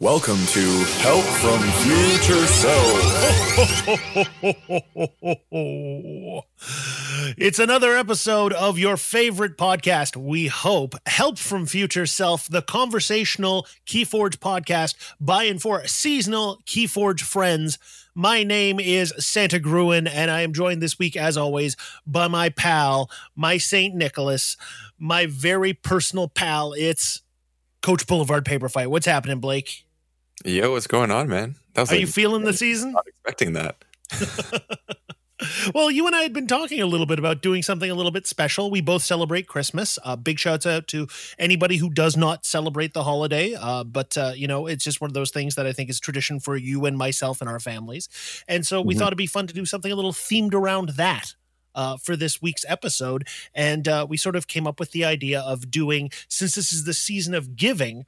[0.00, 0.60] Welcome to
[1.00, 3.02] Help from Future Self.
[7.36, 10.94] it's another episode of your favorite podcast, we hope.
[11.06, 17.80] Help from Future Self, the conversational Keyforge podcast by and for seasonal Keyforge friends.
[18.14, 21.76] My name is Santa Gruen, and I am joined this week, as always,
[22.06, 23.96] by my pal, my St.
[23.96, 24.56] Nicholas,
[24.96, 26.72] my very personal pal.
[26.74, 27.22] It's
[27.82, 28.90] Coach Boulevard Paper Fight.
[28.90, 29.86] What's happening, Blake?
[30.44, 31.56] Yo, what's going on, man?
[31.74, 32.92] That was Are like, you feeling the season?
[32.92, 33.76] Not expecting that.
[35.74, 38.12] well, you and I had been talking a little bit about doing something a little
[38.12, 38.70] bit special.
[38.70, 39.98] We both celebrate Christmas.
[40.04, 43.54] Uh, big shouts out to anybody who does not celebrate the holiday.
[43.54, 45.98] Uh, but, uh, you know, it's just one of those things that I think is
[45.98, 48.08] tradition for you and myself and our families.
[48.46, 49.00] And so we mm-hmm.
[49.00, 51.34] thought it'd be fun to do something a little themed around that.
[51.74, 53.28] Uh, for this week's episode.
[53.54, 56.82] And uh, we sort of came up with the idea of doing, since this is
[56.82, 58.04] the season of giving,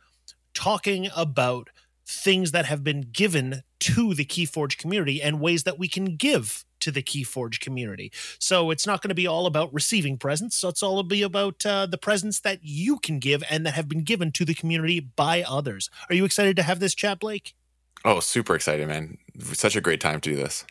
[0.54, 1.68] talking about
[2.10, 6.64] things that have been given to the Keyforge community and ways that we can give
[6.80, 8.10] to the Keyforge community.
[8.38, 10.56] So it's not going to be all about receiving presents.
[10.56, 13.88] So it's all be about uh, the presents that you can give and that have
[13.88, 15.88] been given to the community by others.
[16.08, 17.54] Are you excited to have this chat, Blake?
[18.04, 19.18] Oh, super excited, man.
[19.52, 20.64] Such a great time to do this.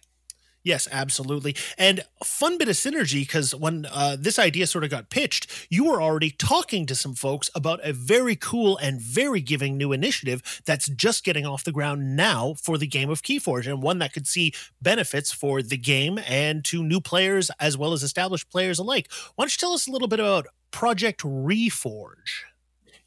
[0.64, 1.56] Yes, absolutely.
[1.78, 5.86] And fun bit of synergy because when uh, this idea sort of got pitched, you
[5.86, 10.62] were already talking to some folks about a very cool and very giving new initiative
[10.66, 14.12] that's just getting off the ground now for the game of Keyforge, and one that
[14.12, 18.80] could see benefits for the game and to new players as well as established players
[18.80, 19.10] alike.
[19.36, 22.44] Why don't you tell us a little bit about Project Reforge?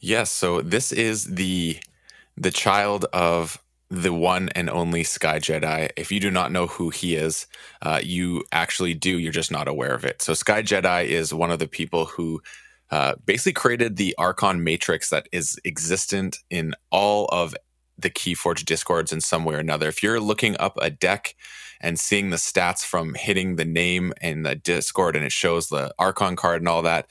[0.00, 1.78] Yes, so this is the
[2.36, 3.61] the child of
[3.92, 5.90] the one and only Sky Jedi.
[5.98, 7.46] If you do not know who he is,
[7.82, 9.18] uh, you actually do.
[9.18, 10.22] You're just not aware of it.
[10.22, 12.40] So, Sky Jedi is one of the people who
[12.90, 17.54] uh, basically created the Archon Matrix that is existent in all of
[17.98, 19.88] the Keyforge discords in some way or another.
[19.88, 21.34] If you're looking up a deck
[21.82, 25.92] and seeing the stats from hitting the name in the Discord and it shows the
[25.98, 27.06] Archon card and all that,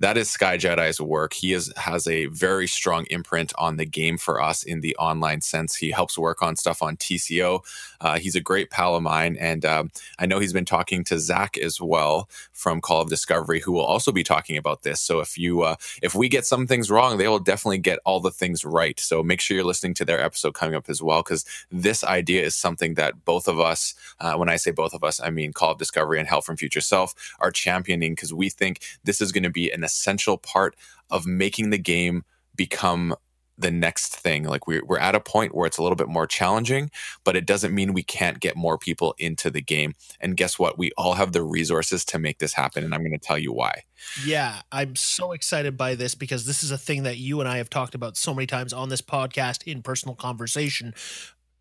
[0.00, 1.32] that is Sky Jedi's work.
[1.32, 5.40] He is has a very strong imprint on the game for us in the online
[5.40, 5.76] sense.
[5.76, 7.60] He helps work on stuff on TCO.
[8.00, 11.18] Uh, he's a great pal of mine, and um, I know he's been talking to
[11.18, 15.00] Zach as well from Call of Discovery, who will also be talking about this.
[15.00, 18.20] So if you uh, if we get some things wrong, they will definitely get all
[18.20, 19.00] the things right.
[19.00, 22.42] So make sure you're listening to their episode coming up as well, because this idea
[22.42, 25.52] is something that both of us, uh, when I say both of us, I mean
[25.52, 29.32] Call of Discovery and Help from Future Self, are championing because we think this is
[29.32, 30.76] going to be an essential part
[31.10, 32.24] of making the game
[32.54, 33.14] become
[33.58, 34.44] the next thing.
[34.44, 36.90] Like we're, we're at a point where it's a little bit more challenging,
[37.24, 39.94] but it doesn't mean we can't get more people into the game.
[40.20, 40.78] And guess what?
[40.78, 42.84] We all have the resources to make this happen.
[42.84, 43.84] And I'm going to tell you why.
[44.24, 47.56] Yeah, I'm so excited by this because this is a thing that you and I
[47.58, 50.94] have talked about so many times on this podcast in personal conversation.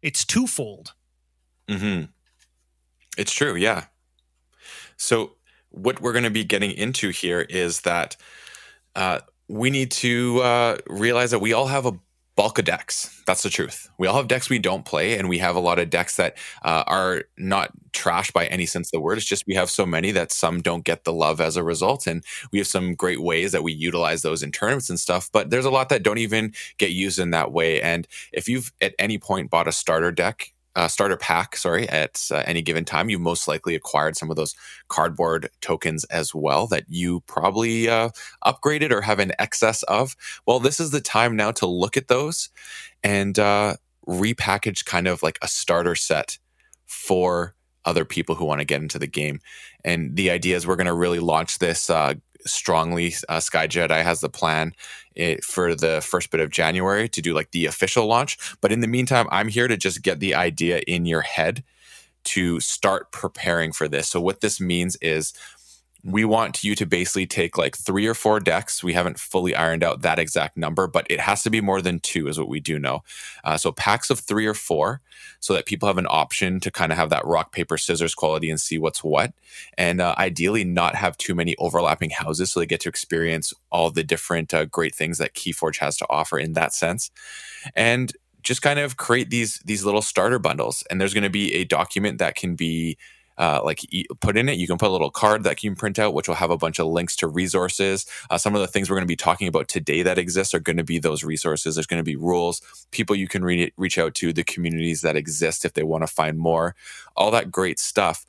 [0.02, 0.94] It's twofold.
[1.70, 2.06] Mm-hmm.
[3.18, 3.56] It's true.
[3.56, 3.86] Yeah.
[4.98, 5.36] So
[5.70, 8.16] what we're going to be getting into here is that
[8.96, 11.94] uh, we need to uh, realize that we all have a
[12.36, 13.22] bulk of decks.
[13.26, 13.90] That's the truth.
[13.98, 16.38] We all have decks we don't play, and we have a lot of decks that
[16.64, 19.18] uh, are not trash by any sense of the word.
[19.18, 22.08] It's just we have so many that some don't get the love as a result,
[22.08, 25.30] and we have some great ways that we utilize those in tournaments and stuff.
[25.32, 27.82] But there's a lot that don't even get used in that way.
[27.82, 32.22] And if you've at any point bought a starter deck uh, starter pack, sorry, at
[32.32, 34.56] uh, any given time, you most likely acquired some of those
[34.88, 38.10] cardboard tokens as well that you probably uh,
[38.46, 40.16] upgraded or have an excess of.
[40.46, 42.50] Well, this is the time now to look at those
[43.04, 43.76] and uh,
[44.08, 46.38] repackage kind of like a starter set
[46.86, 49.40] for other people who want to get into the game.
[49.84, 52.16] And the idea is we're going to really launch this uh,
[52.46, 53.14] strongly.
[53.30, 54.74] Uh, Sky Jedi has the plan
[55.16, 58.38] it, for the first bit of January to do like the official launch.
[58.62, 61.64] But in the meantime, I'm here to just get the idea in your head
[62.26, 64.08] to start preparing for this.
[64.08, 65.34] So, what this means is
[66.06, 68.84] we want you to basically take like three or four decks.
[68.84, 72.00] We haven't fully ironed out that exact number, but it has to be more than
[72.00, 73.04] two, is what we do know.
[73.44, 75.02] Uh, so packs of three or four,
[75.40, 78.52] so that people have an option to kind of have that rock, paper, scissors quality
[78.52, 79.34] and see what's what.
[79.80, 83.90] And uh, ideally, not have too many overlapping houses so they get to experience all
[83.90, 87.10] the different uh, great things that Keyforge has to offer in that sense.
[87.76, 88.14] And
[88.44, 91.64] just kind of create these these little starter bundles and there's going to be a
[91.64, 92.96] document that can be
[93.38, 93.82] uh, like
[94.22, 94.58] put in it.
[94.58, 96.58] You can put a little card that you can print out, which will have a
[96.58, 98.06] bunch of links to resources.
[98.30, 100.60] Uh, some of the things we're going to be talking about today that exist are
[100.60, 101.76] going to be those resources.
[101.76, 102.62] There's going to be rules,
[102.92, 106.08] people you can re- reach out to, the communities that exist if they want to
[106.08, 106.76] find more,
[107.16, 108.26] all that great stuff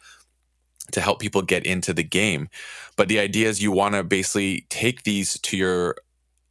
[0.92, 2.48] to help people get into the game.
[2.96, 5.96] But the idea is you want to basically take these to your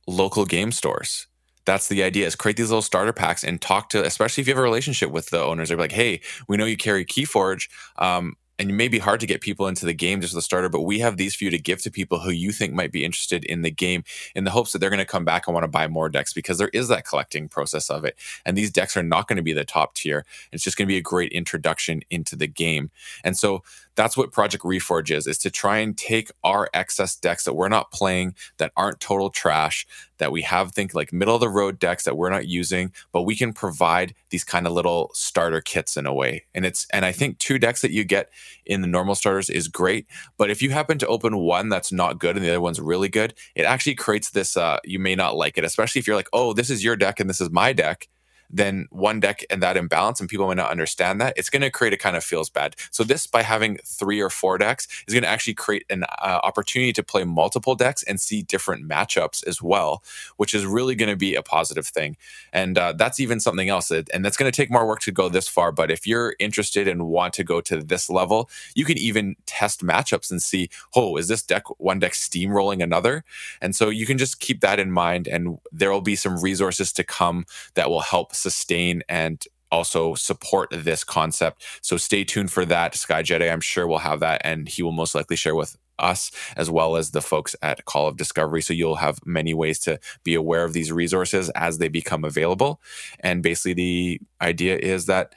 [0.07, 1.27] local game stores
[1.65, 4.53] that's the idea is create these little starter packs and talk to especially if you
[4.53, 8.35] have a relationship with the owners they're like hey we know you carry keyforge um,
[8.57, 10.69] and it may be hard to get people into the game just as a starter,
[10.69, 13.03] but we have these for you to give to people who you think might be
[13.03, 14.03] interested in the game
[14.33, 16.33] in the hopes that they're going to come back and want to buy more decks
[16.33, 18.17] because there is that collecting process of it.
[18.45, 20.25] And these decks are not going to be the top tier.
[20.51, 22.91] It's just going to be a great introduction into the game.
[23.23, 23.63] And so
[23.95, 27.69] that's what Project Reforge is, is to try and take our excess decks that we're
[27.69, 29.86] not playing, that aren't total trash,
[30.18, 33.24] that we have think like middle of the road decks that we're not using, but
[33.24, 36.45] we can provide these kind of little starter kits in a way.
[36.53, 38.30] And it's and I think two decks that you get
[38.65, 40.07] in the normal starters is great,
[40.38, 43.09] but if you happen to open one that's not good and the other one's really
[43.09, 46.30] good, it actually creates this uh you may not like it, especially if you're like,
[46.33, 48.07] "Oh, this is your deck and this is my deck."
[48.50, 51.69] Then one deck and that imbalance, and people may not understand that, it's going to
[51.69, 52.75] create a kind of feels bad.
[52.92, 56.39] So this, by having three or four decks, is going to actually create an uh,
[56.44, 60.03] opportunity to play multiple decks and see different matchups as well,
[60.38, 62.18] which is really going to be a positive thing.
[62.53, 65.12] And uh, that's even something else, that, and that's going to take more work to
[65.12, 65.71] go this far.
[65.71, 69.81] But if you're interested and want to go to this level, you can even test
[69.81, 73.24] matchups and see, oh, is this deck one deck steamrolling another?
[73.62, 76.91] And so you can just keep that in mind, and there will be some resources
[76.94, 81.63] to come that will help sustain and also support this concept.
[81.81, 82.95] So stay tuned for that.
[82.95, 86.31] Sky Jedi, I'm sure will have that, and he will most likely share with us
[86.57, 88.61] as well as the folks at Call of Discovery.
[88.61, 92.81] So you'll have many ways to be aware of these resources as they become available.
[93.19, 95.33] And basically, the idea is that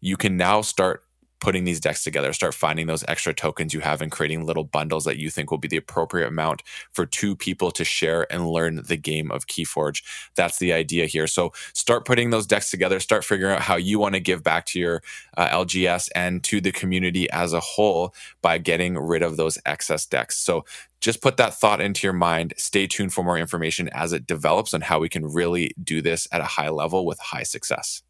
[0.00, 1.04] you can now start
[1.42, 5.04] putting these decks together, start finding those extra tokens you have and creating little bundles
[5.04, 6.62] that you think will be the appropriate amount
[6.92, 10.04] for two people to share and learn the game of Keyforge.
[10.36, 11.26] That's the idea here.
[11.26, 14.66] So start putting those decks together, start figuring out how you want to give back
[14.66, 15.02] to your
[15.36, 20.06] uh, LGS and to the community as a whole by getting rid of those excess
[20.06, 20.38] decks.
[20.38, 20.64] So
[21.00, 22.54] just put that thought into your mind.
[22.56, 26.28] Stay tuned for more information as it develops on how we can really do this
[26.30, 28.04] at a high level with high success.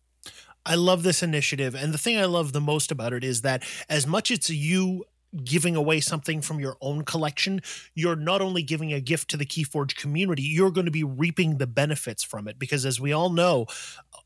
[0.64, 1.74] I love this initiative.
[1.74, 5.04] And the thing I love the most about it is that as much as you
[5.44, 7.60] giving away something from your own collection,
[7.94, 11.56] you're not only giving a gift to the Keyforge community, you're going to be reaping
[11.56, 12.58] the benefits from it.
[12.58, 13.66] Because as we all know,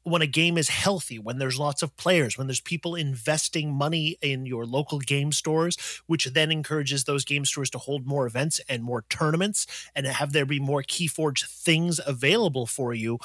[0.03, 4.19] when a game is healthy, when there's lots of players, when there's people investing money
[4.21, 8.61] in your local game stores, which then encourages those game stores to hold more events
[8.69, 13.19] and more tournaments and have there be more Keyforge things available for you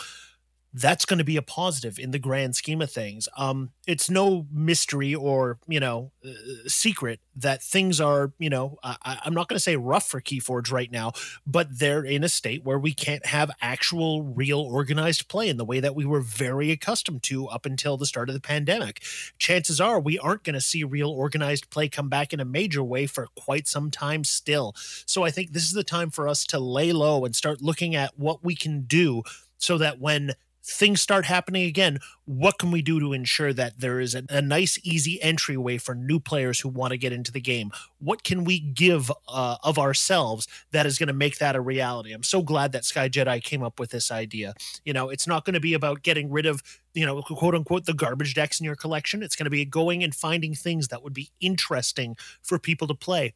[0.74, 3.28] that's going to be a positive in the grand scheme of things.
[3.38, 6.32] Um, it's no mystery or you know uh,
[6.68, 10.72] secret that things are you know I, am not going to say rough for Keyforge
[10.72, 11.12] right now,
[11.46, 15.66] but they're in a state where we can't have actual, real, organized play in the
[15.66, 19.04] way that we were very accustomed to up until the start of the pandemic.
[19.38, 22.84] Chances are we aren't going to see real organized play come back in a major
[22.84, 24.74] way for quite some time still.
[25.06, 27.96] So I think this is the time for us to lay low and start looking
[27.96, 29.24] at what we can do
[29.58, 34.00] so that when things start happening again, what can we do to ensure that there
[34.00, 37.42] is a, a nice, easy entryway for new players who want to get into the
[37.42, 37.72] game?
[38.00, 42.14] What can we give uh, of ourselves that is going to make that a reality?
[42.14, 44.54] I'm so glad that Sky Jedi came up with this idea.
[44.86, 46.62] You know, it's not going to be about getting rid of,
[46.94, 49.24] you know, quote unquote, the garbage decks in your collection.
[49.24, 52.96] It's going to be going and finding things that would be interesting for people to
[52.96, 53.34] play.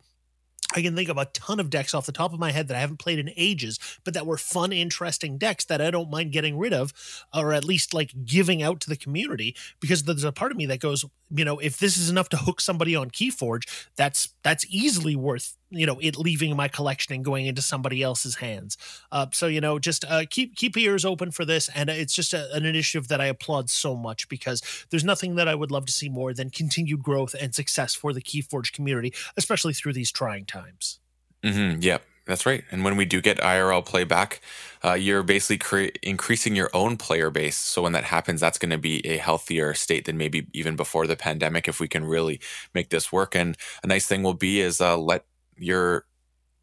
[0.73, 2.77] I can think of a ton of decks off the top of my head that
[2.77, 6.31] I haven't played in ages, but that were fun, interesting decks that I don't mind
[6.31, 6.93] getting rid of,
[7.33, 9.55] or at least like giving out to the community.
[9.79, 12.37] Because there's a part of me that goes, you know, if this is enough to
[12.37, 17.23] hook somebody on Keyforge, that's that's easily worth you know it leaving my collection and
[17.23, 18.77] going into somebody else's hands.
[19.11, 22.33] Uh, so you know, just uh, keep keep ears open for this, and it's just
[22.33, 25.85] a, an initiative that I applaud so much because there's nothing that I would love
[25.85, 30.11] to see more than continued growth and success for the Keyforge community, especially through these
[30.11, 30.99] trying times.
[31.43, 32.03] Mm-hmm, yep.
[32.25, 32.63] That's right.
[32.71, 34.41] And when we do get IRL playback,
[34.83, 37.57] uh, you're basically cre- increasing your own player base.
[37.57, 41.05] So when that happens, that's going to be a healthier state than maybe even before
[41.05, 42.39] the pandemic if we can really
[42.73, 43.35] make this work.
[43.35, 45.25] And a nice thing will be is uh, let
[45.57, 46.05] your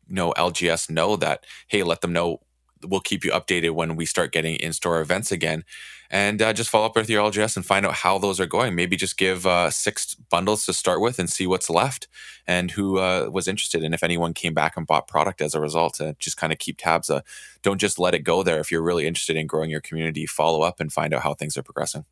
[0.09, 2.41] you know LGS know that hey, let them know
[2.85, 5.65] we'll keep you updated when we start getting in-store events again
[6.13, 8.75] and uh, just follow up with your LGS and find out how those are going.
[8.75, 12.07] Maybe just give uh, six bundles to start with and see what's left
[12.47, 13.83] and who uh, was interested.
[13.83, 16.59] And if anyone came back and bought product as a result, uh, just kind of
[16.59, 17.09] keep tabs.
[17.09, 17.23] Uh,
[17.63, 18.61] don't just let it go there.
[18.61, 21.57] If you're really interested in growing your community, follow up and find out how things
[21.57, 22.05] are progressing.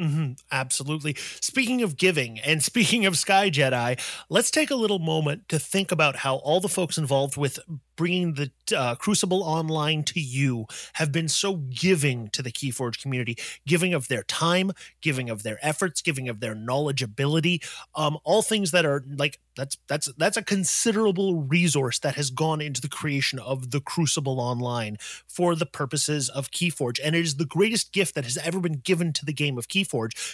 [0.00, 1.14] Mm-hmm, absolutely.
[1.40, 3.98] Speaking of giving and speaking of Sky Jedi,
[4.28, 7.58] let's take a little moment to think about how all the folks involved with
[7.96, 13.36] bringing the uh, Crucible online to you have been so giving to the Keyforge community,
[13.66, 18.70] giving of their time, giving of their efforts, giving of their knowledgeability, um, all things
[18.70, 23.38] that are like that's that's that's a considerable resource that has gone into the creation
[23.38, 28.14] of the Crucible online for the purposes of Keyforge, and it is the greatest gift
[28.14, 29.85] that has ever been given to the game of Keyforge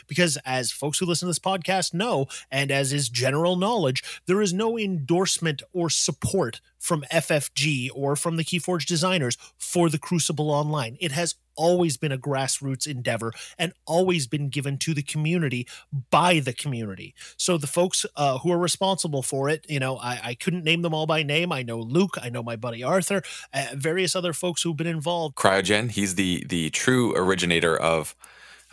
[0.06, 4.42] because, as folks who listen to this podcast know, and as is general knowledge, there
[4.42, 10.50] is no endorsement or support from FFG or from the Keyforge designers for the Crucible
[10.50, 10.97] Online.
[11.00, 15.66] It has always been a grassroots endeavor and always been given to the community
[16.11, 17.14] by the community.
[17.37, 20.82] So the folks uh, who are responsible for it, you know, I, I, couldn't name
[20.82, 21.52] them all by name.
[21.52, 25.37] I know Luke, I know my buddy Arthur, uh, various other folks who've been involved.
[25.37, 28.16] Cryogen, he's the the true originator of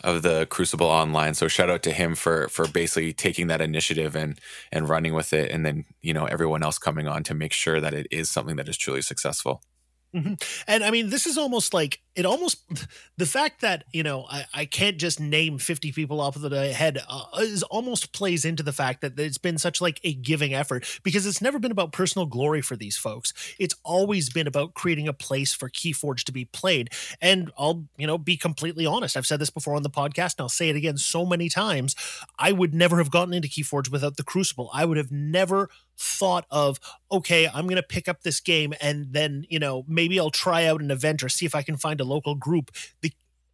[0.02, 1.34] of the Crucible Online.
[1.34, 4.38] So shout out to him for for basically taking that initiative and
[4.72, 7.80] and running with it, and then you know everyone else coming on to make sure
[7.80, 9.62] that it is something that is truly successful.
[10.14, 10.34] Mm-hmm.
[10.66, 12.64] And I mean, this is almost like it almost
[13.16, 16.72] the fact that you know I, I can't just name 50 people off of the
[16.72, 20.54] head uh, is almost plays into the fact that it's been such like a giving
[20.54, 23.32] effort because it's never been about personal glory for these folks.
[23.58, 26.90] It's always been about creating a place for keyforge to be played.
[27.20, 30.40] And i'll you know be completely honest i've said this before on the podcast and
[30.40, 31.94] i'll say it again so many times
[32.38, 34.70] i would never have gotten into keyforge without the crucible.
[34.72, 36.80] I would have never thought of
[37.12, 40.64] okay i'm going to pick up this game and then you know maybe i'll try
[40.64, 42.70] out an event or see if i can find a local group.
[43.02, 43.12] The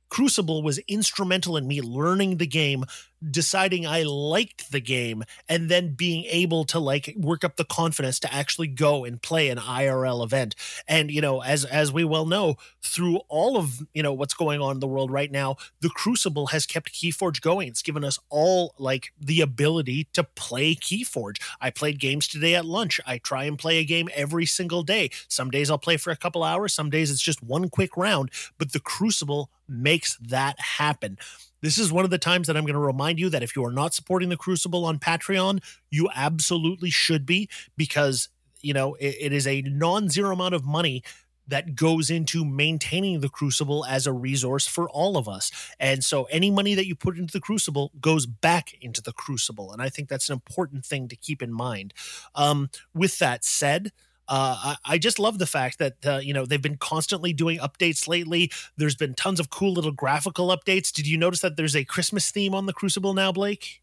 [0.08, 2.84] Crucible was instrumental in me learning the game,
[3.28, 8.18] deciding I liked the game, and then being able to like work up the confidence
[8.20, 10.54] to actually go and play an IRL event.
[10.86, 14.60] And you know, as as we well know, through all of you know what's going
[14.60, 17.68] on in the world right now, the Crucible has kept Keyforge going.
[17.68, 21.40] It's given us all like the ability to play Keyforge.
[21.60, 23.00] I played games today at lunch.
[23.06, 25.10] I try and play a game every single day.
[25.28, 26.74] Some days I'll play for a couple hours.
[26.74, 28.30] Some days it's just one quick round.
[28.58, 31.18] But the Crucible makes that happen.
[31.66, 33.64] This is one of the times that I'm going to remind you that if you
[33.64, 38.28] are not supporting the Crucible on Patreon, you absolutely should be because,
[38.62, 41.02] you know, it, it is a non zero amount of money
[41.48, 45.50] that goes into maintaining the crucible as a resource for all of us.
[45.80, 49.72] And so any money that you put into the crucible goes back into the crucible.
[49.72, 51.94] And I think that's an important thing to keep in mind.
[52.36, 53.90] Um, with that said,
[54.28, 57.58] uh, I, I, just love the fact that uh, you know they've been constantly doing
[57.58, 58.50] updates lately.
[58.76, 60.92] There's been tons of cool little graphical updates.
[60.92, 63.82] Did you notice that there's a Christmas theme on the Crucible now, Blake?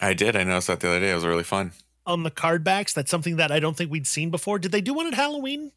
[0.00, 0.34] I did.
[0.34, 1.10] I noticed that the other day.
[1.10, 1.72] It was really fun.
[2.06, 4.58] On the card backs, that's something that I don't think we'd seen before.
[4.58, 5.72] Did they do one at Halloween?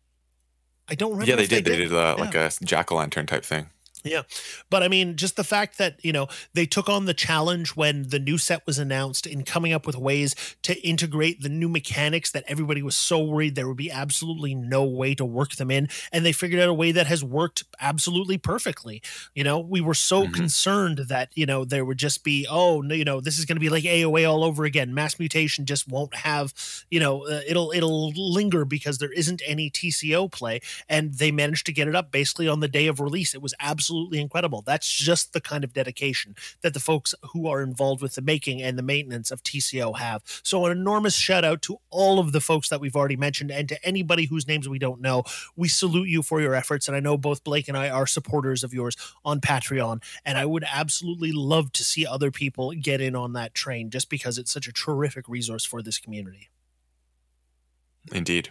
[0.88, 1.30] I don't remember.
[1.30, 1.66] Yeah, they did.
[1.66, 2.24] They did, they did uh, yeah.
[2.24, 3.68] like a jack o' lantern type thing.
[4.04, 4.24] Yeah.
[4.70, 8.10] But I mean, just the fact that, you know, they took on the challenge when
[8.10, 12.30] the new set was announced in coming up with ways to integrate the new mechanics
[12.32, 15.88] that everybody was so worried there would be absolutely no way to work them in.
[16.12, 19.02] And they figured out a way that has worked absolutely perfectly.
[19.34, 20.34] You know, we were so mm-hmm.
[20.34, 23.56] concerned that, you know, there would just be, oh, no, you know, this is going
[23.56, 24.94] to be like AOA all over again.
[24.94, 26.54] Mass mutation just won't have,
[26.92, 30.60] you know, uh, it'll, it'll linger because there isn't any TCO play.
[30.90, 33.34] And they managed to get it up basically on the day of release.
[33.34, 34.64] It was absolutely absolutely incredible.
[34.64, 38.60] That's just the kind of dedication that the folks who are involved with the making
[38.62, 40.24] and the maintenance of TCO have.
[40.42, 43.70] So, an enormous shout out to all of the folks that we've already mentioned and
[43.70, 45.24] to anybody whose names we don't know.
[45.56, 46.88] We salute you for your efforts.
[46.88, 50.02] And I know both Blake and I are supporters of yours on Patreon.
[50.26, 54.10] And I would absolutely love to see other people get in on that train just
[54.10, 56.50] because it's such a terrific resource for this community.
[58.12, 58.50] Indeed.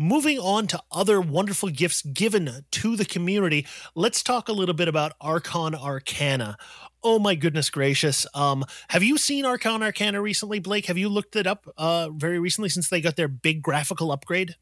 [0.00, 4.86] Moving on to other wonderful gifts given to the community, let's talk a little bit
[4.86, 6.56] about Archon Arcana.
[7.02, 8.24] Oh my goodness gracious.
[8.32, 10.86] Um, have you seen Archon Arcana recently, Blake?
[10.86, 14.54] Have you looked it up uh, very recently since they got their big graphical upgrade?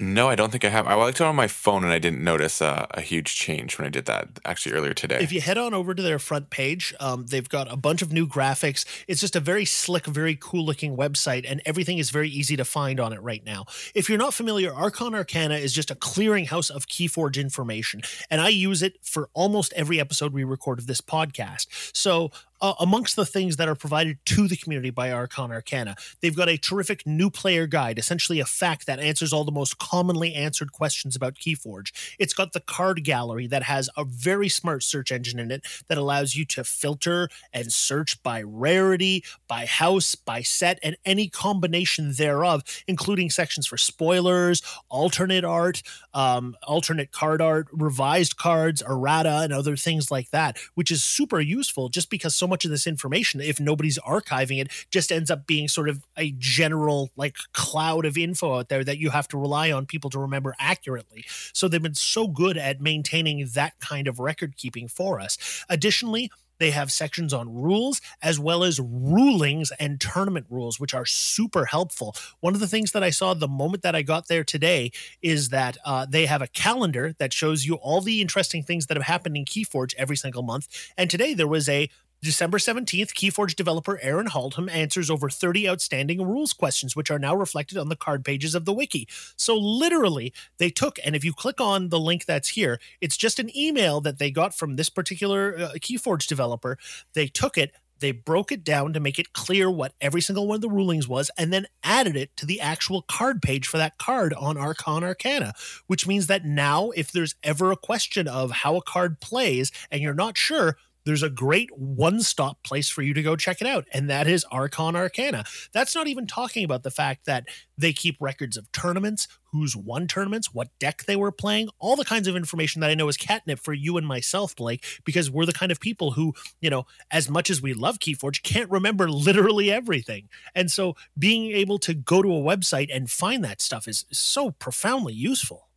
[0.00, 0.86] No, I don't think I have.
[0.86, 3.86] I looked it on my phone and I didn't notice uh, a huge change when
[3.86, 5.18] I did that actually earlier today.
[5.20, 8.10] If you head on over to their front page, um, they've got a bunch of
[8.10, 8.86] new graphics.
[9.06, 12.64] It's just a very slick, very cool looking website, and everything is very easy to
[12.64, 13.66] find on it right now.
[13.94, 18.48] If you're not familiar, Archon Arcana is just a clearinghouse of Keyforge information, and I
[18.48, 21.66] use it for almost every episode we record of this podcast.
[21.94, 22.30] So
[22.60, 26.48] uh, amongst the things that are provided to the community by Archon Arcana, they've got
[26.48, 30.72] a terrific new player guide, essentially a FAQ that answers all the most commonly answered
[30.72, 31.92] questions about Keyforge.
[32.18, 35.98] It's got the card gallery that has a very smart search engine in it that
[35.98, 42.12] allows you to filter and search by rarity, by house, by set, and any combination
[42.12, 45.82] thereof, including sections for spoilers, alternate art,
[46.14, 51.40] um, alternate card art, revised cards, errata, and other things like that, which is super
[51.40, 55.46] useful just because so much of this information, if nobody's archiving it, just ends up
[55.46, 59.38] being sort of a general like cloud of info out there that you have to
[59.38, 61.24] rely on people to remember accurately.
[61.52, 65.64] So they've been so good at maintaining that kind of record keeping for us.
[65.68, 66.30] Additionally,
[66.60, 71.64] they have sections on rules as well as rulings and tournament rules, which are super
[71.64, 72.14] helpful.
[72.40, 74.92] One of the things that I saw the moment that I got there today
[75.22, 78.96] is that uh, they have a calendar that shows you all the interesting things that
[78.96, 80.68] have happened in Keyforge every single month.
[80.96, 81.88] And today there was a
[82.22, 87.34] December 17th, Keyforge developer Aaron Haltom answers over 30 outstanding rules questions, which are now
[87.34, 89.08] reflected on the card pages of the wiki.
[89.36, 93.38] So, literally, they took, and if you click on the link that's here, it's just
[93.38, 96.76] an email that they got from this particular uh, Keyforge developer.
[97.14, 100.56] They took it, they broke it down to make it clear what every single one
[100.56, 103.98] of the rulings was, and then added it to the actual card page for that
[103.98, 105.54] card on Archon Arcana,
[105.86, 110.02] which means that now, if there's ever a question of how a card plays and
[110.02, 113.66] you're not sure, there's a great one stop place for you to go check it
[113.66, 115.44] out, and that is Archon Arcana.
[115.72, 117.46] That's not even talking about the fact that
[117.78, 122.04] they keep records of tournaments, who's won tournaments, what deck they were playing, all the
[122.04, 125.46] kinds of information that I know is catnip for you and myself, Blake, because we're
[125.46, 129.10] the kind of people who, you know, as much as we love Keyforge, can't remember
[129.10, 130.28] literally everything.
[130.54, 134.50] And so being able to go to a website and find that stuff is so
[134.50, 135.68] profoundly useful.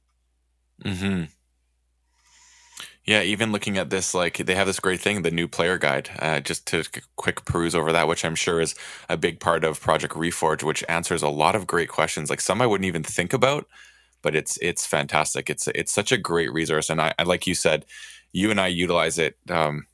[0.84, 1.24] Hmm.
[3.06, 6.10] Yeah, even looking at this, like they have this great thing, the new player guide.
[6.20, 6.84] Uh, just to
[7.18, 8.76] quick peruse over that, which I'm sure is
[9.10, 12.30] a big part of Project Reforge, which answers a lot of great questions.
[12.30, 13.68] Like some I wouldn't even think about,
[14.22, 15.50] but it's it's fantastic.
[15.50, 17.86] It's it's such a great resource, and I, like you said,
[18.32, 19.86] you and I utilize it um,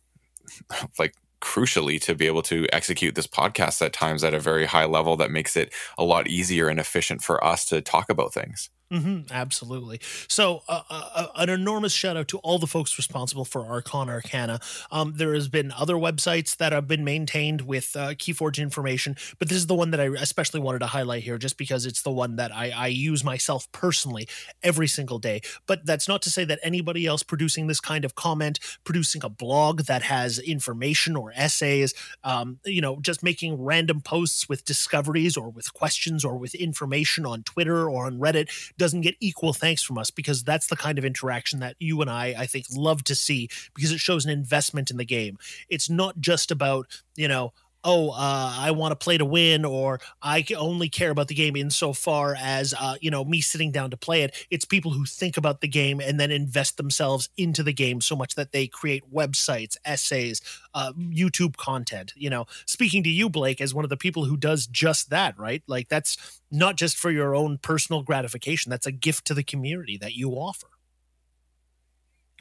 [1.00, 4.86] like crucially to be able to execute this podcast at times at a very high
[4.86, 8.70] level that makes it a lot easier and efficient for us to talk about things.
[8.92, 10.00] Mm-hmm, absolutely.
[10.28, 14.10] So, uh, uh, uh, an enormous shout out to all the folks responsible for Archon
[14.10, 14.60] Arcana.
[14.92, 19.48] Um, there has been other websites that have been maintained with uh, Keyforge information, but
[19.48, 22.10] this is the one that I especially wanted to highlight here, just because it's the
[22.10, 24.28] one that I, I use myself personally
[24.64, 25.42] every single day.
[25.68, 29.30] But that's not to say that anybody else producing this kind of comment, producing a
[29.30, 31.94] blog that has information or essays,
[32.24, 37.24] um, you know, just making random posts with discoveries or with questions or with information
[37.28, 40.98] on Twitter or on Reddit doesn't get equal thanks from us because that's the kind
[40.98, 44.32] of interaction that you and I, I think, love to see because it shows an
[44.32, 45.38] investment in the game.
[45.70, 50.00] It's not just about, you know, oh, uh, I want to play to win, or
[50.22, 53.98] I only care about the game insofar as, uh, you know, me sitting down to
[53.98, 54.48] play it.
[54.50, 58.16] It's people who think about the game and then invest themselves into the game so
[58.16, 60.42] much that they create websites, essays,
[60.74, 62.14] uh, YouTube content.
[62.16, 65.38] You know, speaking to you, Blake, as one of the people who does just that,
[65.40, 65.64] right?
[65.68, 69.98] Like that's not just for your own personal gratification, that's a gift to the community
[69.98, 70.68] that you offer.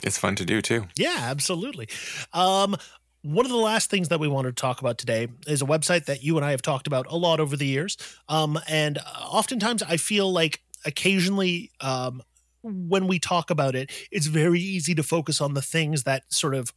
[0.03, 0.87] It's fun to do too.
[0.97, 1.89] Yeah, absolutely.
[2.33, 2.77] Um,
[3.23, 6.05] one of the last things that we wanted to talk about today is a website
[6.07, 7.97] that you and I have talked about a lot over the years.
[8.29, 12.23] Um, and oftentimes I feel like occasionally um,
[12.63, 16.55] when we talk about it, it's very easy to focus on the things that sort
[16.55, 16.73] of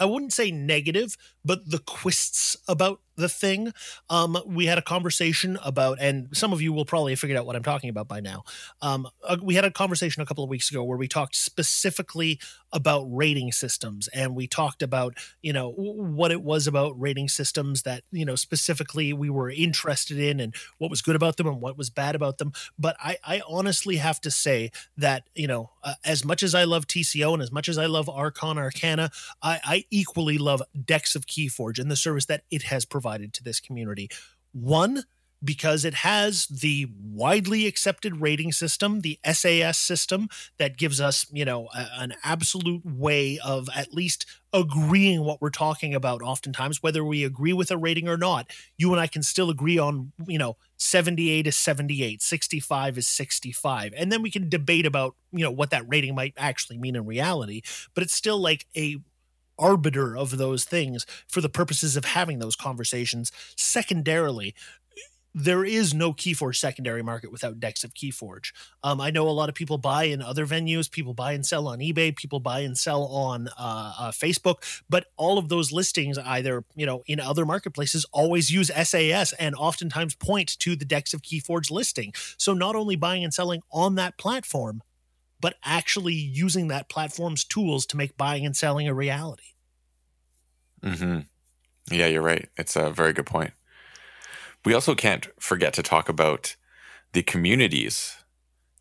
[0.00, 3.72] I wouldn't say negative, but the quists about the thing.
[4.08, 7.46] Um, we had a conversation about, and some of you will probably have figured out
[7.46, 8.44] what I'm talking about by now.
[8.80, 12.40] Um, uh, we had a conversation a couple of weeks ago where we talked specifically
[12.72, 17.82] about rating systems, and we talked about, you know, what it was about rating systems
[17.82, 21.60] that, you know, specifically we were interested in, and what was good about them and
[21.60, 22.52] what was bad about them.
[22.78, 26.64] But I, I honestly have to say that, you know, uh, as much as I
[26.64, 29.10] love TCO and as much as I love Archon Arcana,
[29.42, 33.44] I, I equally love Decks of Keyforge and the service that it has provided to
[33.44, 34.08] this community.
[34.52, 35.04] One,
[35.44, 41.44] because it has the widely accepted rating system, the SAS system that gives us, you
[41.44, 47.04] know, a, an absolute way of at least agreeing what we're talking about oftentimes whether
[47.04, 48.50] we agree with a rating or not.
[48.76, 53.94] You and I can still agree on, you know, 78 is 78, 65 is 65.
[53.96, 57.06] And then we can debate about, you know, what that rating might actually mean in
[57.06, 57.62] reality,
[57.94, 58.98] but it's still like a
[59.58, 63.32] arbiter of those things for the purposes of having those conversations.
[63.56, 64.54] Secondarily,
[65.34, 68.52] there is no Keyforge secondary market without decks of Keyforge.
[68.82, 70.90] Um, I know a lot of people buy in other venues.
[70.90, 72.14] People buy and sell on eBay.
[72.14, 74.82] People buy and sell on uh, uh, Facebook.
[74.90, 79.54] But all of those listings, either you know in other marketplaces, always use SAS and
[79.54, 82.12] oftentimes point to the decks of Keyforge listing.
[82.36, 84.82] So not only buying and selling on that platform,
[85.42, 89.42] but actually using that platform's tools to make buying and selling a reality.
[90.82, 91.18] hmm
[91.90, 92.48] Yeah, you're right.
[92.56, 93.52] It's a very good point.
[94.64, 96.56] We also can't forget to talk about
[97.12, 98.16] the communities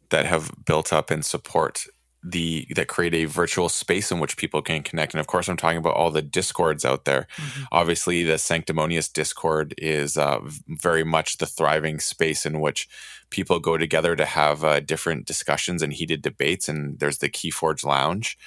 [0.09, 1.87] that have built up and support
[2.23, 5.13] the that create a virtual space in which people can connect.
[5.13, 7.27] And of course, I'm talking about all the discords out there.
[7.37, 7.63] Mm-hmm.
[7.71, 12.87] Obviously, the Sanctumonius Discord is uh, very much the thriving space in which
[13.31, 16.69] people go together to have uh, different discussions and heated debates.
[16.69, 18.37] And there's the Keyforge Lounge,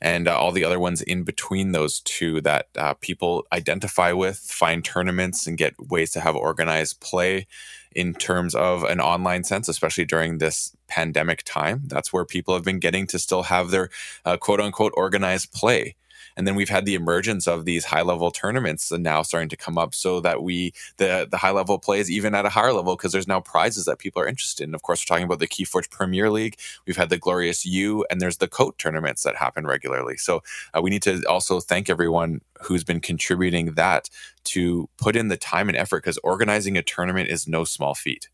[0.00, 4.38] and uh, all the other ones in between those two that uh, people identify with,
[4.38, 7.46] find tournaments, and get ways to have organized play
[7.92, 11.82] in terms of an online sense, especially during this pandemic time.
[11.86, 13.88] That's where people have been getting to still have their
[14.24, 15.94] uh, quote unquote organized play.
[16.36, 19.76] And then we've had the emergence of these high level tournaments now starting to come
[19.76, 23.12] up so that we the the high level plays even at a higher level because
[23.12, 24.74] there's now prizes that people are interested in.
[24.74, 26.56] Of course, we're talking about the Keyforge Premier League.
[26.86, 30.16] We've had the Glorious U, and there's the Coat tournaments that happen regularly.
[30.16, 30.42] So
[30.74, 34.08] uh, we need to also thank everyone who's been contributing that
[34.44, 38.28] to put in the time and effort because organizing a tournament is no small feat.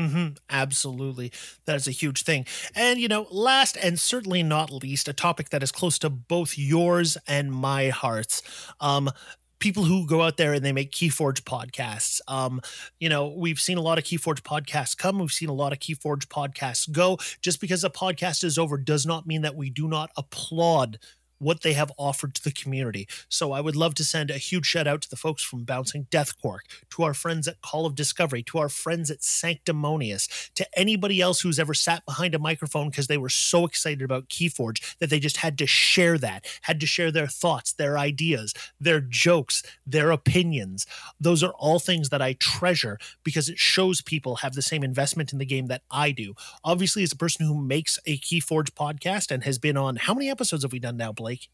[0.00, 0.28] Mm-hmm.
[0.48, 1.30] Absolutely.
[1.66, 2.46] That is a huge thing.
[2.74, 6.56] And, you know, last and certainly not least, a topic that is close to both
[6.56, 8.42] yours and my hearts.
[8.80, 9.10] Um,
[9.58, 12.20] people who go out there and they make Keyforge podcasts.
[12.26, 12.62] Um,
[12.98, 15.18] you know, we've seen a lot of Keyforge podcasts come.
[15.18, 17.18] We've seen a lot of Keyforge podcasts go.
[17.42, 20.98] Just because a podcast is over does not mean that we do not applaud
[21.40, 23.08] what they have offered to the community.
[23.28, 26.06] So I would love to send a huge shout out to the folks from Bouncing
[26.10, 31.20] Deathquark, to our friends at Call of Discovery, to our friends at Sanctumonius, to anybody
[31.20, 35.10] else who's ever sat behind a microphone because they were so excited about Keyforge that
[35.10, 39.62] they just had to share that, had to share their thoughts, their ideas, their jokes,
[39.86, 40.86] their opinions.
[41.18, 45.32] Those are all things that I treasure because it shows people have the same investment
[45.32, 46.34] in the game that I do.
[46.64, 50.28] Obviously, as a person who makes a Keyforge podcast and has been on how many
[50.28, 51.29] episodes have we done now, Blake?
[51.30, 51.48] Blake?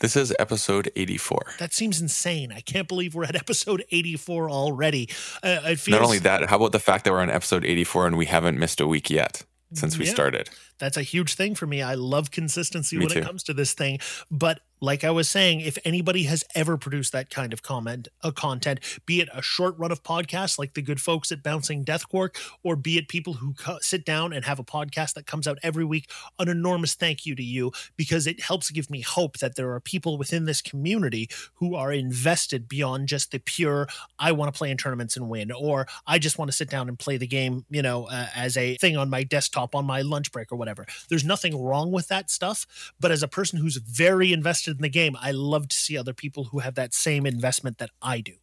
[0.00, 1.54] This is episode 84.
[1.60, 2.50] That seems insane.
[2.50, 5.08] I can't believe we're at episode 84 already.
[5.44, 6.00] Uh, it feels...
[6.00, 8.58] Not only that, how about the fact that we're on episode 84 and we haven't
[8.58, 10.50] missed a week yet since we yeah, started?
[10.80, 11.82] That's a huge thing for me.
[11.82, 13.18] I love consistency me when too.
[13.20, 14.00] it comes to this thing.
[14.28, 18.26] But like I was saying, if anybody has ever produced that kind of comment, a
[18.26, 21.84] uh, content, be it a short run of podcasts like the good folks at Bouncing
[21.84, 25.26] Death Deathquark, or be it people who co- sit down and have a podcast that
[25.26, 29.00] comes out every week, an enormous thank you to you because it helps give me
[29.00, 33.86] hope that there are people within this community who are invested beyond just the pure
[34.18, 36.88] I want to play in tournaments and win, or I just want to sit down
[36.88, 40.02] and play the game, you know, uh, as a thing on my desktop on my
[40.02, 40.86] lunch break or whatever.
[41.08, 44.82] There's nothing wrong with that stuff, but as a person who's very invested invested in
[44.82, 48.20] the game, I love to see other people who have that same investment that I
[48.20, 48.34] do.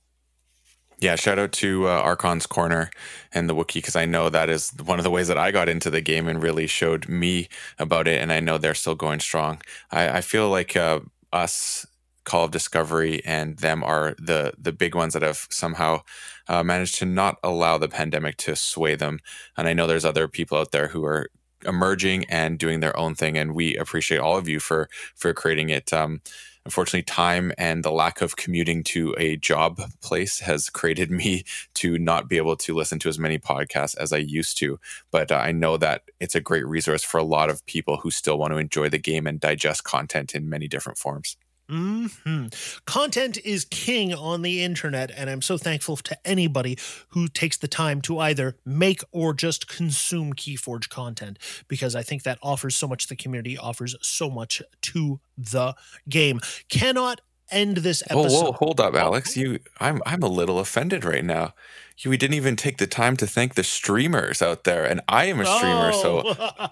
[1.01, 2.89] Yeah, shout out to uh, Archon's Corner
[3.31, 5.69] and the Wookiee because I know that is one of the ways that I got
[5.69, 8.21] into the game and really showed me about it.
[8.21, 9.61] And I know they're still going strong.
[9.91, 10.99] I, I feel like uh,
[11.31, 11.85] us,
[12.25, 16.01] Call of Discovery, and them are the the big ones that have somehow
[16.49, 19.19] uh, managed to not allow the pandemic to sway them.
[19.55, 21.29] And I know there's other people out there who are
[21.65, 25.69] emerging and doing their own thing and we appreciate all of you for for creating
[25.69, 25.91] it.
[25.93, 26.21] Um,
[26.65, 31.43] unfortunately time and the lack of commuting to a job place has created me
[31.73, 34.79] to not be able to listen to as many podcasts as i used to.
[35.11, 38.11] But uh, i know that it's a great resource for a lot of people who
[38.11, 41.37] still want to enjoy the game and digest content in many different forms
[41.69, 42.47] hmm
[42.85, 46.77] Content is king on the internet, and I'm so thankful to anybody
[47.09, 52.23] who takes the time to either make or just consume Keyforge content because I think
[52.23, 53.07] that offers so much.
[53.07, 55.75] The community offers so much to the
[56.09, 56.39] game.
[56.69, 58.31] Cannot end this episode.
[58.31, 59.35] Whoa, whoa, hold up, Alex.
[59.37, 61.53] You, I'm, I'm a little offended right now.
[61.97, 65.25] You, we didn't even take the time to thank the streamers out there, and I
[65.25, 66.01] am a streamer, oh.
[66.01, 66.69] so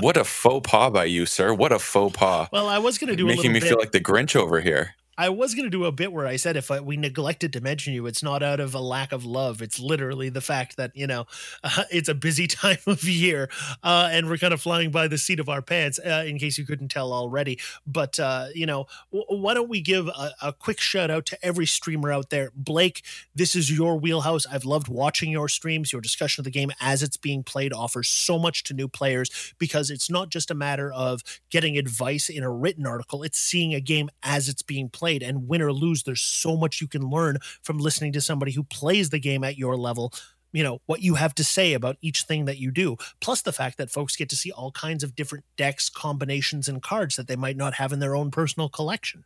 [0.00, 1.52] what a faux pas by you, sir.
[1.52, 2.48] What a faux pas.
[2.52, 3.68] Well, I was going to do making me bit.
[3.68, 4.94] feel like the Grinch over here.
[5.18, 7.60] I was going to do a bit where I said if I, we neglected to
[7.60, 9.62] mention you, it's not out of a lack of love.
[9.62, 11.26] It's literally the fact that, you know,
[11.64, 13.48] uh, it's a busy time of year
[13.82, 16.58] uh, and we're kind of flying by the seat of our pants, uh, in case
[16.58, 17.58] you couldn't tell already.
[17.86, 21.44] But, uh, you know, w- why don't we give a, a, quick shout out to
[21.44, 22.50] every streamer out there?
[22.54, 23.02] Blake,
[23.34, 24.46] this is your wheelhouse.
[24.46, 25.92] I've loved watching your streams.
[25.92, 29.54] Your discussion of the game as it's being played offers so much to new players
[29.58, 33.74] because it's not just a matter of getting advice in a written article, it's seeing
[33.74, 35.22] a game as it's being played played.
[35.22, 38.64] And win or lose, there's so much you can learn from listening to somebody who
[38.64, 40.12] plays the game at your level
[40.52, 43.52] you know what you have to say about each thing that you do plus the
[43.52, 47.26] fact that folks get to see all kinds of different decks combinations and cards that
[47.26, 49.24] they might not have in their own personal collection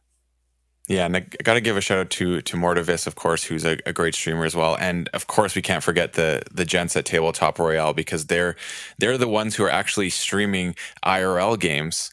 [0.88, 3.64] yeah, and I got to give a shout out to to Mortivis, of course, who's
[3.64, 6.96] a, a, great streamer as well, and of course we can't forget the the gents
[6.96, 8.56] at Tabletop Royale because they're
[8.98, 12.12] they're the ones who are actually streaming IRL games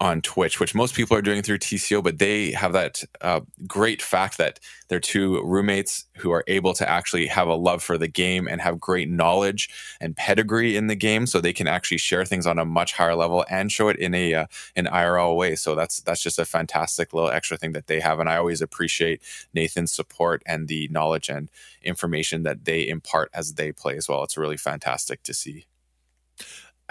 [0.00, 4.02] on Twitch, which most people are doing through TCO, but they have that uh, great
[4.02, 8.08] fact that they're two roommates who are able to actually have a love for the
[8.08, 9.68] game and have great knowledge
[10.00, 13.14] and pedigree in the game, so they can actually share things on a much higher
[13.14, 15.56] level and show it in a uh, an IRL way.
[15.56, 18.62] So that's that's just a fantastic little extra thing that they have, and I always
[18.62, 21.48] appreciate Nathan's support and the knowledge and
[21.82, 24.22] information that they impart as they play as well.
[24.22, 25.66] It's really fantastic to see.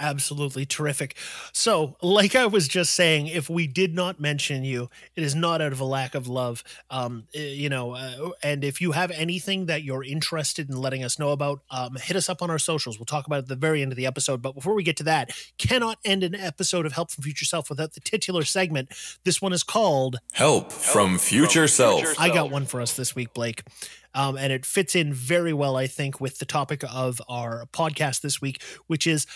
[0.00, 1.16] Absolutely terrific.
[1.52, 5.60] So, like I was just saying, if we did not mention you, it is not
[5.60, 6.64] out of a lack of love.
[6.90, 11.04] Um, eh, you know, uh, and if you have anything that you're interested in letting
[11.04, 12.98] us know about, um, hit us up on our socials.
[12.98, 14.42] We'll talk about it at the very end of the episode.
[14.42, 17.70] But before we get to that, cannot end an episode of Help from Future Self
[17.70, 18.88] without the titular segment.
[19.22, 22.00] This one is called Help, from, Future, from Self.
[22.00, 23.62] Future I got one for us this week, Blake.
[24.14, 28.20] Um, and it fits in very well, I think, with the topic of our podcast
[28.20, 29.26] this week, which is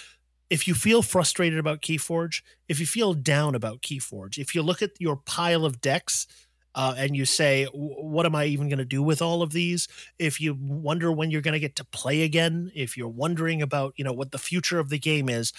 [0.50, 4.82] if you feel frustrated about Keyforge, if you feel down about Keyforge, if you look
[4.82, 6.26] at your pile of decks
[6.74, 9.88] uh, and you say, what am I even going to do with all of these?
[10.18, 13.94] If you wonder when you're going to get to play again, if you're wondering about,
[13.96, 15.52] you know, what the future of the game is,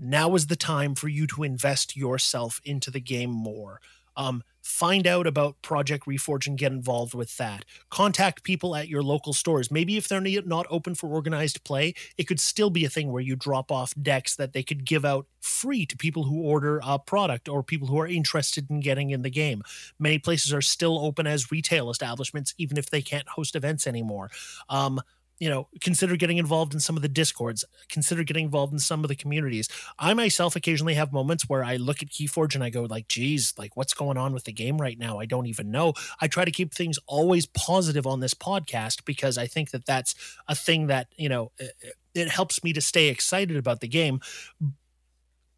[0.00, 3.80] now is the time for you to invest yourself into the game more.
[4.16, 4.42] Um,
[4.74, 7.64] find out about Project Reforge and get involved with that.
[7.90, 9.70] Contact people at your local stores.
[9.70, 13.22] Maybe if they're not open for organized play, it could still be a thing where
[13.22, 16.98] you drop off decks that they could give out free to people who order a
[16.98, 19.62] product or people who are interested in getting in the game.
[20.00, 24.32] Many places are still open as retail establishments, even if they can't host events anymore.
[24.68, 25.00] Um,
[25.38, 29.04] you know, consider getting involved in some of the discords, consider getting involved in some
[29.04, 29.68] of the communities.
[29.98, 33.52] I myself occasionally have moments where I look at Keyforge and I go like, geez,
[33.58, 35.18] like what's going on with the game right now?
[35.18, 35.94] I don't even know.
[36.20, 40.14] I try to keep things always positive on this podcast because I think that that's
[40.48, 41.72] a thing that, you know, it,
[42.14, 44.20] it helps me to stay excited about the game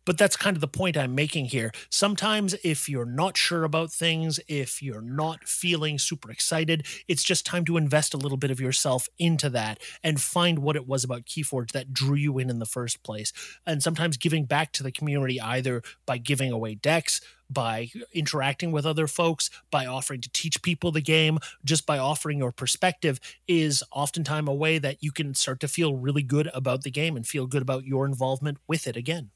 [0.06, 1.72] but that's kind of the point I'm making here.
[1.90, 7.44] Sometimes, if you're not sure about things, if you're not feeling super excited, it's just
[7.44, 11.04] time to invest a little bit of yourself into that and find what it was
[11.04, 13.32] about Keyforge that drew you in in the first place.
[13.66, 18.86] And sometimes giving back to the community either by giving away decks, by interacting with
[18.86, 23.82] other folks, by offering to teach people the game, just by offering your perspective is
[23.92, 27.26] oftentimes a way that you can start to feel really good about the game and
[27.26, 29.30] feel good about your involvement with it again.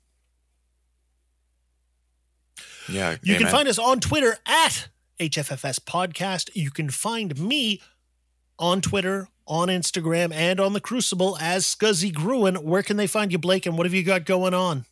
[2.88, 3.16] Yeah.
[3.22, 3.46] You amen.
[3.46, 4.88] can find us on Twitter at
[5.18, 6.50] HFFS Podcast.
[6.54, 7.80] You can find me
[8.58, 12.56] on Twitter, on Instagram, and on the Crucible as Scuzzy Gruen.
[12.56, 14.86] Where can they find you, Blake, and what have you got going on?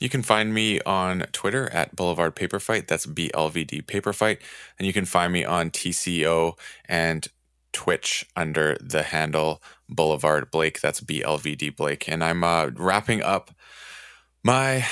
[0.00, 2.88] You can find me on Twitter at Boulevard Paper Fight.
[2.88, 4.40] That's BLVD Paper Fight.
[4.78, 7.28] And you can find me on TCO and
[7.72, 10.80] Twitch under the handle Boulevard Blake.
[10.80, 12.08] That's BLVD Blake.
[12.08, 13.52] And I'm uh, wrapping up
[14.42, 14.86] my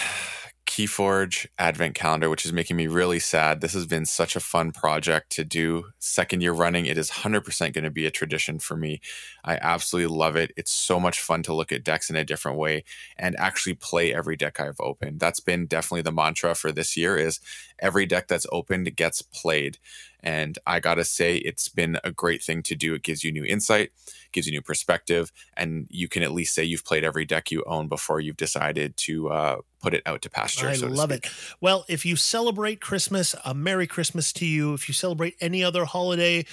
[0.72, 3.60] Keyforge Advent Calendar, which is making me really sad.
[3.60, 5.88] This has been such a fun project to do.
[5.98, 9.02] Second year running, it is 100% going to be a tradition for me.
[9.44, 10.50] I absolutely love it.
[10.56, 12.84] It's so much fun to look at decks in a different way
[13.18, 15.20] and actually play every deck I've opened.
[15.20, 17.38] That's been definitely the mantra for this year is
[17.78, 19.76] every deck that's opened gets played.
[20.22, 22.94] And I got to say, it's been a great thing to do.
[22.94, 23.90] It gives you new insight,
[24.30, 27.64] gives you new perspective, and you can at least say you've played every deck you
[27.66, 30.68] own before you've decided to uh, put it out to pasture.
[30.68, 31.28] I so love it.
[31.60, 34.74] Well, if you celebrate Christmas, a Merry Christmas to you.
[34.74, 36.44] If you celebrate any other holiday,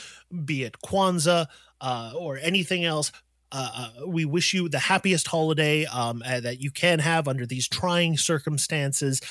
[0.46, 1.48] be it Kwanzaa
[1.82, 3.12] uh, or anything else,
[3.52, 7.46] uh, uh, we wish you the happiest holiday um, uh, that you can have under
[7.46, 9.22] these trying circumstances.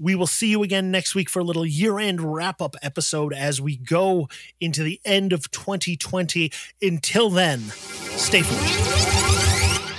[0.00, 3.34] We will see you again next week for a little year end wrap up episode
[3.34, 6.50] as we go into the end of 2020.
[6.80, 9.89] Until then, stay foolish.